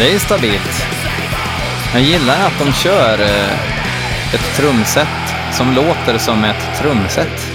Det 0.00 0.14
är 0.14 0.18
stabilt. 0.18 0.86
Jag 1.92 2.02
gillar 2.02 2.46
att 2.46 2.58
de 2.58 2.72
kör 2.72 3.20
eh, 3.20 4.34
ett 4.34 4.56
trumset 4.56 5.08
som 5.52 5.72
låter 5.72 6.18
som 6.18 6.44
ett 6.44 6.78
trumset. 6.78 7.52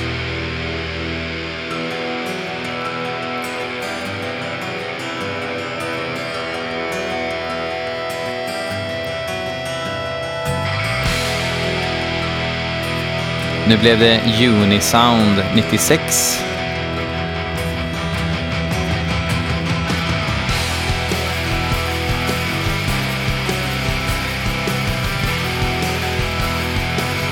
Nu 13.68 13.78
blev 13.78 14.00
det 14.00 14.22
Unisound 14.48 15.44
96. 15.56 16.45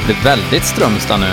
Det 0.07 0.13
är 0.13 0.23
väldigt 0.23 0.63
Strömstad 0.63 1.19
nu. 1.19 1.31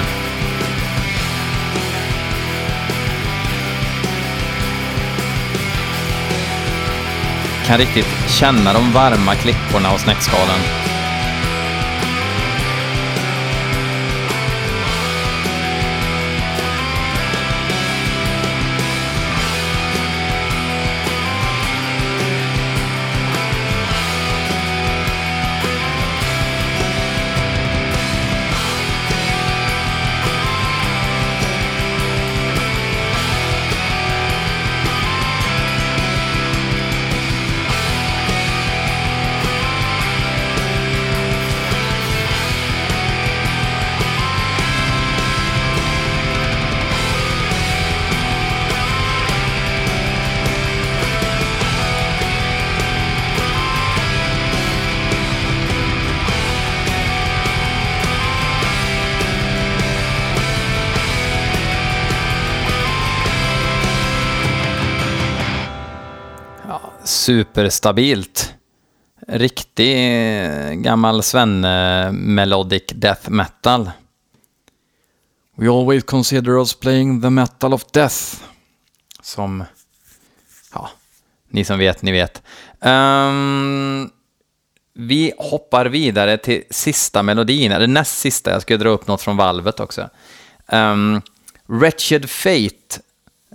Kan 7.67 7.79
riktigt 7.79 8.07
känna 8.29 8.73
de 8.73 8.93
varma 8.93 9.35
klipporna 9.35 9.93
och 9.93 10.01
snäckskalen. 10.01 10.90
Superstabilt. 67.21 68.55
Riktig 69.29 69.93
eh, 69.93 70.73
gammal 70.73 71.23
svenne 71.23 72.13
melodic 72.13 72.93
death 72.95 73.31
metal. 73.31 73.91
We 75.57 75.69
always 75.69 76.05
consider 76.05 76.59
us 76.59 76.75
playing 76.75 77.21
the 77.21 77.31
metal 77.31 77.75
of 77.75 77.85
death. 77.93 78.45
Som, 79.23 79.65
ja, 80.75 80.91
ni 81.49 81.65
som 81.65 81.79
vet, 81.79 82.03
ni 82.03 82.13
vet. 82.13 82.43
Um, 82.81 84.11
vi 84.95 85.33
hoppar 85.39 85.87
vidare 85.87 86.39
till 86.39 86.63
sista 86.71 87.23
melodin, 87.23 87.73
eller 87.73 87.87
näst 87.87 88.19
sista. 88.19 88.51
Jag 88.51 88.63
ska 88.63 88.77
dra 88.77 88.89
upp 88.89 89.07
något 89.07 89.23
från 89.23 89.37
valvet 89.37 89.81
också. 89.81 90.09
Um, 90.67 91.23
Wretched 91.67 92.31
Fate 92.31 93.01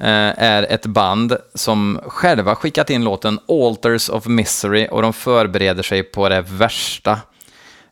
Eh, 0.02 0.44
är 0.44 0.64
ett 0.64 0.86
band 0.86 1.38
som 1.54 2.00
själva 2.08 2.56
skickat 2.56 2.90
in 2.90 3.04
låten 3.04 3.40
Alters 3.48 4.10
of 4.10 4.26
Misery 4.26 4.88
och 4.92 5.02
de 5.02 5.14
förbereder 5.14 5.84
sig 5.84 6.04
på 6.04 6.30
det 6.30 6.42
värsta. 6.42 7.20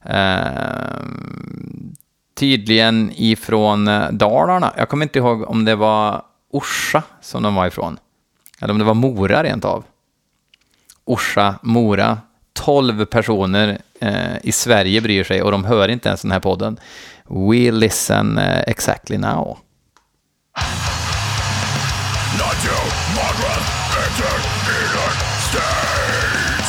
Eh, 0.06 1.04
tydligen 2.36 3.12
ifrån 3.16 3.88
eh, 3.88 4.12
Dalarna. 4.12 4.74
Jag 4.78 4.89
kommer 4.89 5.06
inte 5.06 5.20
ihåg 5.20 5.50
om 5.50 5.66
det 5.66 5.76
var 5.76 6.22
Orsa 6.52 7.04
som 7.22 7.44
de 7.44 7.56
var 7.56 7.68
ifrån. 7.68 7.98
Eller 8.62 8.74
om 8.74 8.80
det 8.80 8.86
var 8.86 8.94
Mora 8.94 9.44
rent 9.44 9.66
av. 9.66 9.84
Orsa, 11.06 11.56
Mora. 11.62 12.18
12 12.54 13.06
personer 13.06 13.82
eh, 14.00 14.38
i 14.44 14.52
Sverige 14.52 15.02
bryr 15.02 15.24
sig 15.24 15.42
och 15.42 15.52
de 15.52 15.63
hör 15.63 15.88
inte 15.88 16.10
ens 16.10 16.22
den 16.22 16.32
här 16.32 16.39
podden. 16.39 16.80
We 17.28 17.72
listen 17.72 18.38
exactly 18.38 19.18
now. 19.18 19.58
Margaret, 22.63 23.65
entered 24.04 24.43
Eden 24.71 25.13
state. 25.47 26.67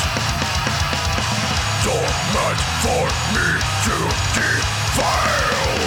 So 1.85 1.95
much 2.35 2.61
for 2.83 3.05
me 3.35 3.47
to 3.85 3.97
defile. 4.35 5.79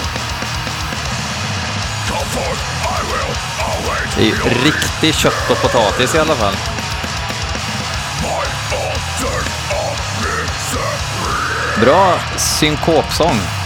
Come 2.08 2.28
forth, 2.34 2.62
I 2.84 3.00
will 3.10 3.32
await 3.68 4.16
Det 4.16 4.22
är 4.22 4.26
ju 4.26 4.64
riktig 4.64 5.14
kött 5.14 5.50
och 5.50 5.62
potatis 5.62 6.14
i 6.14 6.18
alla 6.18 6.34
fall. 6.34 6.54
Bra 11.80 12.20
synkopsång. 12.36 13.57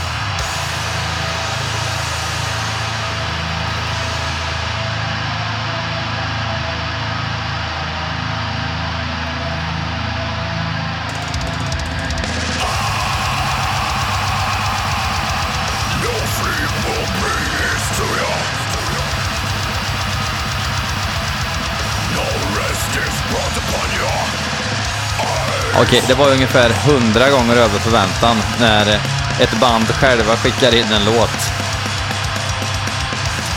Okej, 25.83 26.03
det 26.07 26.15
var 26.15 26.31
ungefär 26.31 26.71
hundra 26.71 27.31
gånger 27.31 27.57
över 27.57 27.79
förväntan 27.79 28.37
när 28.61 29.01
ett 29.41 29.61
band 29.61 29.87
själva 29.87 30.37
skickar 30.37 30.75
in 30.75 30.93
en 30.93 31.05
låt 31.05 31.53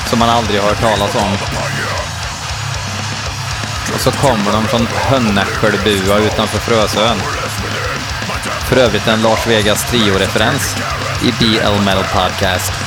som 0.10 0.20
man 0.20 0.30
aldrig 0.30 0.62
har 0.62 0.70
hört 0.70 0.82
talas 0.82 1.16
om. 1.16 1.34
Och 3.94 4.02
så 4.02 4.12
kommer 4.12 4.52
de 4.52 4.64
från 4.68 4.88
Hönnäckelbua 4.88 6.18
utanför 6.18 6.60
Frösön. 6.60 7.18
För 8.70 8.78
övrigt 8.78 9.08
en 9.08 9.22
Lars 9.22 9.48
Vegas 9.48 9.92
Trio-referens 9.92 10.76
i 11.24 11.32
BL 11.32 11.84
Metal 11.86 12.04
Podcast. 12.04 12.85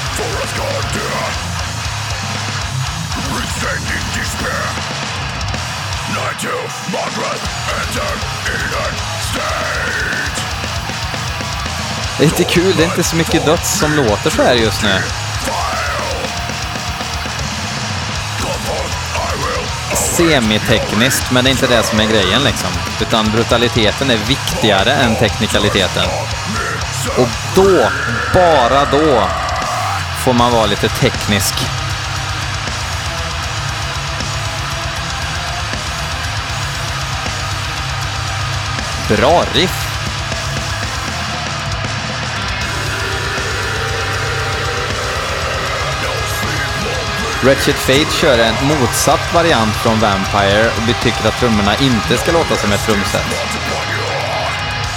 Det 12.19 12.25
är 12.25 12.29
lite 12.29 12.45
kul, 12.45 12.75
det 12.77 12.83
är 12.83 12.87
inte 12.87 13.03
så 13.03 13.17
mycket 13.17 13.47
döds 13.47 13.79
som 13.79 13.95
låter 13.95 14.31
så 14.31 14.43
här 14.43 14.55
just 14.55 14.83
nu. 14.83 15.03
Semitekniskt, 19.95 21.31
men 21.31 21.45
det 21.45 21.51
är 21.51 21.53
inte 21.53 21.67
det 21.67 21.83
som 21.83 22.01
är 22.01 22.05
grejen 22.05 22.43
liksom. 22.43 22.71
Utan 23.01 23.31
brutaliteten 23.31 24.11
är 24.11 24.17
viktigare 24.17 24.93
än 24.93 25.17
teknikaliteten. 25.17 26.05
Och 27.17 27.29
då, 27.55 27.91
bara 28.35 28.85
då, 28.85 29.29
får 30.25 30.33
man 30.33 30.53
vara 30.53 30.67
lite 30.67 30.89
teknisk. 30.89 31.55
Bra 39.09 39.45
riff. 39.55 39.88
Ratchet 47.43 47.77
Fate 47.77 48.13
kör 48.21 48.39
en 48.39 48.55
motsatt 48.69 49.35
variant 49.35 49.75
från 49.75 50.01
Vampire 50.01 50.67
och 50.67 50.89
vi 50.89 50.95
tycker 50.95 51.29
att 51.29 51.39
trummorna 51.41 51.77
inte 51.77 52.17
ska 52.17 52.33
låta 52.33 52.57
som 52.57 52.73
ett 52.73 52.87
trumset. 52.87 53.23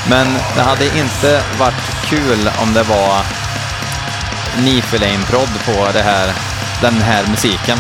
Men 0.10 0.28
det 0.56 0.62
hade 0.62 0.86
inte 0.86 1.44
varit 1.60 2.06
kul 2.06 2.50
om 2.62 2.74
det 2.74 2.84
var 2.84 3.26
Niflame-prodd 4.58 5.50
på 5.66 5.92
det 5.94 6.02
här, 6.02 6.34
den 6.82 6.94
här 6.94 7.28
musiken. 7.28 7.78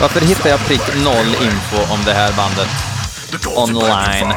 Varför 0.00 0.20
hittar 0.20 0.50
jag 0.50 0.66
prick 0.66 0.94
noll 1.04 1.34
info 1.42 1.92
om 1.92 2.04
det 2.04 2.14
här 2.14 2.32
bandet 2.32 2.68
online? 3.56 4.34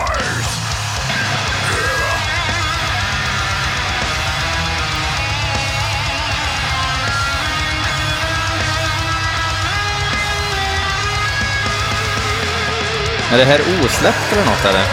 Är 13.32 13.38
det 13.38 13.46
här 13.46 13.62
osläppt 13.62 14.32
eller 14.34 14.46
något 14.46 14.66
eller? 14.66 14.86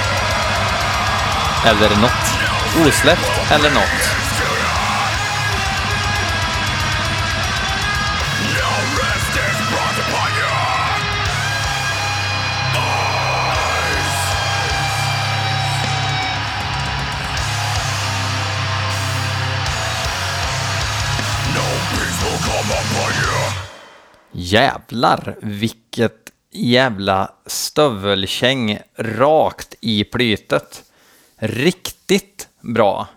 Eller 1.64 1.96
något? 1.96 2.88
Osläppt 2.88 3.50
eller 3.50 3.70
något? 3.70 4.11
Jävlar, 24.32 25.36
vilket 25.40 26.32
jävla 26.50 27.32
stövelkäng 27.46 28.78
rakt 28.96 29.74
i 29.80 30.04
plytet. 30.04 30.84
Riktigt 31.36 32.48
bra. 32.60 33.08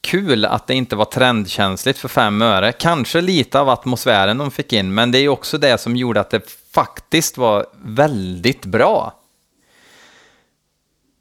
Kul 0.00 0.44
att 0.44 0.66
det 0.66 0.74
inte 0.74 0.96
var 0.96 1.04
trendkänsligt 1.04 1.98
för 1.98 2.08
fem 2.08 2.42
öre. 2.42 2.72
Kanske 2.72 3.20
lite 3.20 3.60
av 3.60 3.68
atmosfären 3.68 4.38
de 4.38 4.50
fick 4.50 4.72
in, 4.72 4.94
men 4.94 5.10
det 5.10 5.18
är 5.18 5.28
också 5.28 5.58
det 5.58 5.78
som 5.78 5.96
gjorde 5.96 6.20
att 6.20 6.30
det 6.30 6.50
faktiskt 6.72 7.38
var 7.38 7.66
väldigt 7.84 8.64
bra. 8.64 9.20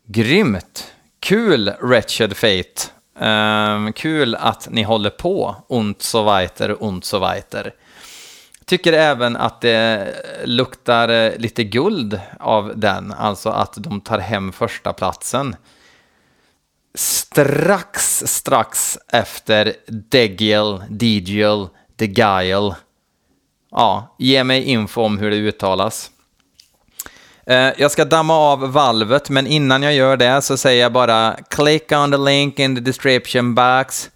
Grymt! 0.07 0.93
Kul, 1.19 1.73
Wretched 1.81 2.37
Fate. 2.37 2.92
Um, 3.19 3.93
kul 3.93 4.35
att 4.35 4.67
ni 4.71 4.83
håller 4.83 5.09
på, 5.09 5.55
und 5.67 6.01
so 6.01 6.23
weiter, 6.23 6.83
und 6.83 7.05
so 7.05 7.19
weiter. 7.19 7.73
Tycker 8.65 8.93
även 8.93 9.35
att 9.35 9.61
det 9.61 10.15
luktar 10.45 11.09
eh, 11.09 11.37
lite 11.37 11.63
guld 11.63 12.19
av 12.39 12.73
den, 12.75 13.11
alltså 13.11 13.49
att 13.49 13.73
de 13.77 14.01
tar 14.01 14.19
hem 14.19 14.51
första 14.51 14.93
platsen. 14.93 15.55
Strax, 16.95 18.23
strax 18.25 18.97
efter 19.07 19.73
Degiel, 19.87 20.83
Digil, 20.89 21.67
Degiel. 21.95 22.73
Ja, 23.71 24.15
ge 24.19 24.43
mig 24.43 24.63
info 24.63 25.01
om 25.01 25.17
hur 25.17 25.31
det 25.31 25.37
uttalas. 25.37 26.11
Eh, 27.45 27.69
jag 27.77 27.91
ska 27.91 28.05
damma 28.05 28.33
av 28.33 28.71
valvet, 28.71 29.29
men 29.29 29.47
innan 29.47 29.83
jag 29.83 29.93
gör 29.93 30.17
det 30.17 30.41
så 30.41 30.57
säger 30.57 30.81
jag 30.81 30.93
bara 30.93 31.37
click 31.49 31.91
on 31.91 32.11
the 32.11 32.17
link 32.17 32.59
in 32.59 32.75
the 32.75 32.81
description 32.81 33.55
box. 33.55 34.09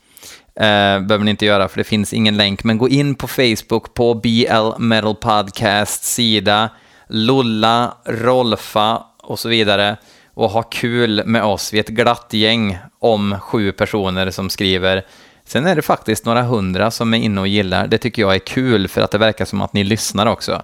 Eh, 0.56 1.00
behöver 1.00 1.20
ni 1.20 1.32
inte 1.32 1.46
göra 1.46 1.68
för 1.68 1.78
det 1.78 1.84
finns 1.84 2.14
ingen 2.14 2.38
länk, 2.38 2.64
men 2.64 2.78
gå 2.78 2.90
in 2.90 3.16
på 3.16 3.28
Facebook 3.28 3.94
på 3.94 4.14
BL 4.14 4.78
Metal 4.78 5.16
Podcast 5.16 6.04
sida, 6.04 6.70
Lulla, 7.08 7.94
Rolfa 8.06 9.04
och 9.24 9.40
så 9.40 9.50
vidare 9.50 9.98
och 10.34 10.50
ha 10.50 10.64
kul 10.64 11.24
med 11.26 11.44
oss. 11.44 11.74
Vi 11.74 11.78
är 11.78 11.84
ett 11.84 11.90
glatt 11.90 12.28
gäng 12.34 12.78
om 13.00 13.40
sju 13.40 13.72
personer 13.72 14.32
som 14.32 14.50
skriver. 14.50 15.06
Sen 15.46 15.66
är 15.66 15.76
det 15.76 15.82
faktiskt 15.82 16.26
några 16.26 16.42
hundra 16.42 16.92
som 16.92 17.14
är 17.14 17.18
inne 17.18 17.42
och 17.42 17.48
gillar. 17.48 17.88
Det 17.88 17.98
tycker 17.98 18.22
jag 18.22 18.36
är 18.36 18.40
kul 18.40 18.88
för 18.88 19.02
att 19.02 19.12
det 19.12 19.18
verkar 19.18 19.46
som 19.46 19.62
att 19.62 19.74
ni 19.74 19.84
lyssnar 19.84 20.26
också. 20.26 20.62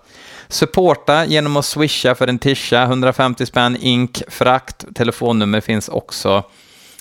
Supporta 0.53 1.25
genom 1.25 1.57
att 1.57 1.65
swisha 1.65 2.15
för 2.15 2.27
en 2.27 2.39
tisha, 2.39 2.83
150 2.83 3.45
spänn, 3.45 3.77
ink, 3.79 4.21
frakt, 4.27 4.85
telefonnummer 4.95 5.61
finns 5.61 5.89
också 5.89 6.43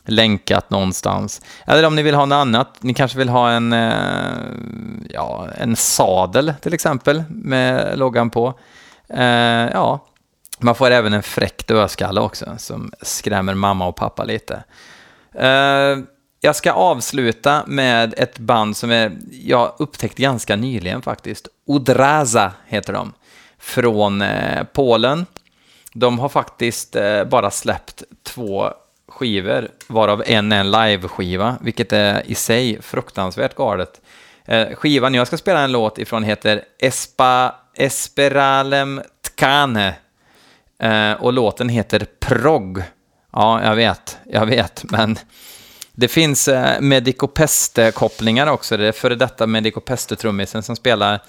länkat 0.04 0.70
någonstans. 0.70 1.40
Eller 1.66 1.86
om 1.86 1.96
ni 1.96 2.02
vill 2.02 2.14
ha 2.14 2.26
något 2.26 2.36
annat, 2.36 2.68
ni 2.80 2.94
kanske 2.94 3.18
vill 3.18 3.28
ha 3.28 3.50
en, 3.50 3.72
eh, 3.72 3.92
ja, 5.10 5.48
en 5.58 5.76
sadel 5.76 6.54
till 6.60 6.74
exempel 6.74 7.24
med 7.28 7.98
loggan 7.98 8.30
på. 8.30 8.54
Eh, 9.08 9.24
ja, 9.72 10.06
man 10.58 10.74
får 10.74 10.90
även 10.90 11.12
en 11.12 11.22
fräck 11.22 11.66
dödskalle 11.66 12.20
också 12.20 12.54
som 12.58 12.92
skrämmer 13.02 13.54
mamma 13.54 13.86
och 13.86 13.96
pappa 13.96 14.24
lite. 14.24 14.64
Eh, 15.34 15.98
jag 16.40 16.56
ska 16.56 16.72
avsluta 16.72 17.62
med 17.66 18.14
ett 18.16 18.38
band 18.38 18.76
som 18.76 18.90
är, 18.90 19.12
jag 19.30 19.74
upptäckte 19.78 20.22
ganska 20.22 20.56
nyligen 20.56 21.02
faktiskt. 21.02 21.48
Odraza 21.66 22.52
heter 22.66 22.92
de, 22.92 23.12
från 23.62 24.22
eh, 24.22 24.62
Polen. 24.72 25.26
De 25.92 26.18
har 26.18 26.28
faktiskt 26.28 26.96
eh, 26.96 27.24
bara 27.24 27.50
släppt 27.50 28.02
två 28.22 28.70
skivor, 29.08 29.68
varav 29.86 30.22
en 30.26 30.52
är 30.52 30.60
en 30.60 30.70
live-skiva, 30.70 31.56
vilket 31.60 31.92
är 31.92 32.30
i 32.30 32.34
sig 32.34 32.82
fruktansvärt 32.82 33.54
galet. 33.54 34.00
Eh, 34.44 34.68
skivan 34.74 35.14
jag 35.14 35.26
ska 35.26 35.36
spela 35.36 35.60
en 35.60 35.72
låt 35.72 35.98
ifrån 35.98 36.24
heter 36.24 36.64
Espa, 36.78 37.54
Esperalem 37.74 39.02
Tkane 39.22 39.94
och 41.18 41.32
låten 41.32 41.68
heter 41.68 42.06
Prog. 42.20 42.82
Ja, 43.32 43.64
jag 43.64 43.76
vet, 43.76 44.18
jag 44.24 44.46
vet, 44.46 44.84
men 44.90 45.18
det 45.94 46.08
finns 46.08 46.48
eh, 46.48 46.80
Medico 46.80 47.26
Peste-kopplingar 47.26 48.46
också. 48.46 48.76
Det 48.76 48.88
är 48.88 48.92
före 48.92 49.14
detta 49.14 49.46
Medico 49.46 49.80
Peste-trummisen 49.80 50.62
som 50.62 50.76
spelar. 50.76 51.22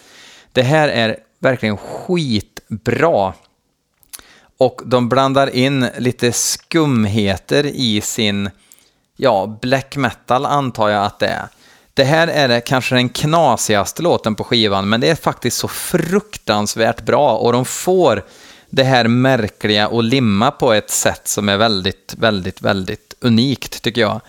Det 0.52 0.62
här 0.62 0.88
är 0.90 1.18
verkligen 1.44 1.78
skitbra. 1.78 3.34
Och 4.58 4.82
de 4.86 5.10
blandar 5.10 5.56
in 5.56 5.88
lite 5.98 6.32
skumheter 6.32 7.66
i 7.66 8.02
sin, 8.02 8.50
ja, 9.18 9.60
black 9.62 9.96
metal 9.96 10.46
antar 10.46 10.90
jag 10.90 11.06
att 11.06 11.20
det 11.20 11.28
är. 11.28 11.48
Det 11.94 12.04
här 12.04 12.28
är 12.28 12.48
det 12.48 12.62
kanske 12.62 12.96
den 12.96 13.10
knasigaste 13.10 14.02
låten 14.02 14.36
på 14.36 14.44
skivan, 14.44 14.90
men 14.90 15.02
det 15.02 15.10
är 15.10 15.16
faktiskt 15.16 15.58
så 15.58 15.68
fruktansvärt 15.68 17.02
bra 17.02 17.38
och 17.38 17.54
de 17.54 17.66
får 17.66 18.24
det 18.70 18.84
här 18.84 19.08
märkliga 19.08 19.88
och 19.88 20.04
limma 20.04 20.52
på 20.52 20.74
ett 20.74 20.90
sätt 20.90 21.28
som 21.28 21.50
är 21.50 21.58
väldigt, 21.58 22.16
väldigt, 22.18 22.62
väldigt 22.62 23.14
unikt 23.20 23.82
tycker 23.82 24.02
jag. 24.02 24.22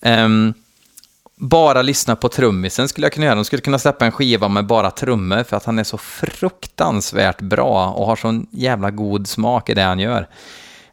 Um, 0.00 0.54
bara 1.40 1.82
lyssna 1.82 2.16
på 2.16 2.28
trummisen 2.28 2.88
skulle 2.88 3.04
jag 3.04 3.12
kunna 3.12 3.26
göra. 3.26 3.34
De 3.34 3.44
skulle 3.44 3.62
kunna 3.62 3.78
släppa 3.78 4.04
en 4.04 4.12
skiva 4.12 4.48
med 4.48 4.66
bara 4.66 4.90
trummor 4.90 5.42
för 5.42 5.56
att 5.56 5.64
han 5.64 5.78
är 5.78 5.84
så 5.84 5.98
fruktansvärt 5.98 7.40
bra 7.40 7.90
och 7.90 8.06
har 8.06 8.16
sån 8.16 8.46
jävla 8.50 8.90
god 8.90 9.28
smak 9.28 9.68
i 9.68 9.74
det 9.74 9.82
han 9.82 9.98
gör. 9.98 10.28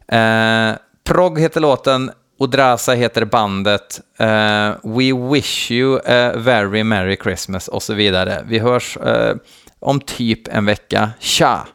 Eh, 0.08 0.76
Prog 1.04 1.40
heter 1.40 1.60
låten, 1.60 2.10
Odrasa 2.38 2.92
heter 2.92 3.24
bandet, 3.24 4.00
eh, 4.18 4.70
We 4.82 5.32
wish 5.32 5.70
you 5.70 6.00
a 6.06 6.32
very 6.36 6.84
merry 6.84 7.16
Christmas 7.22 7.68
och 7.68 7.82
så 7.82 7.94
vidare. 7.94 8.44
Vi 8.46 8.58
hörs 8.58 8.96
eh, 8.96 9.36
om 9.80 10.00
typ 10.00 10.48
en 10.48 10.66
vecka. 10.66 11.10
Tja! 11.20 11.66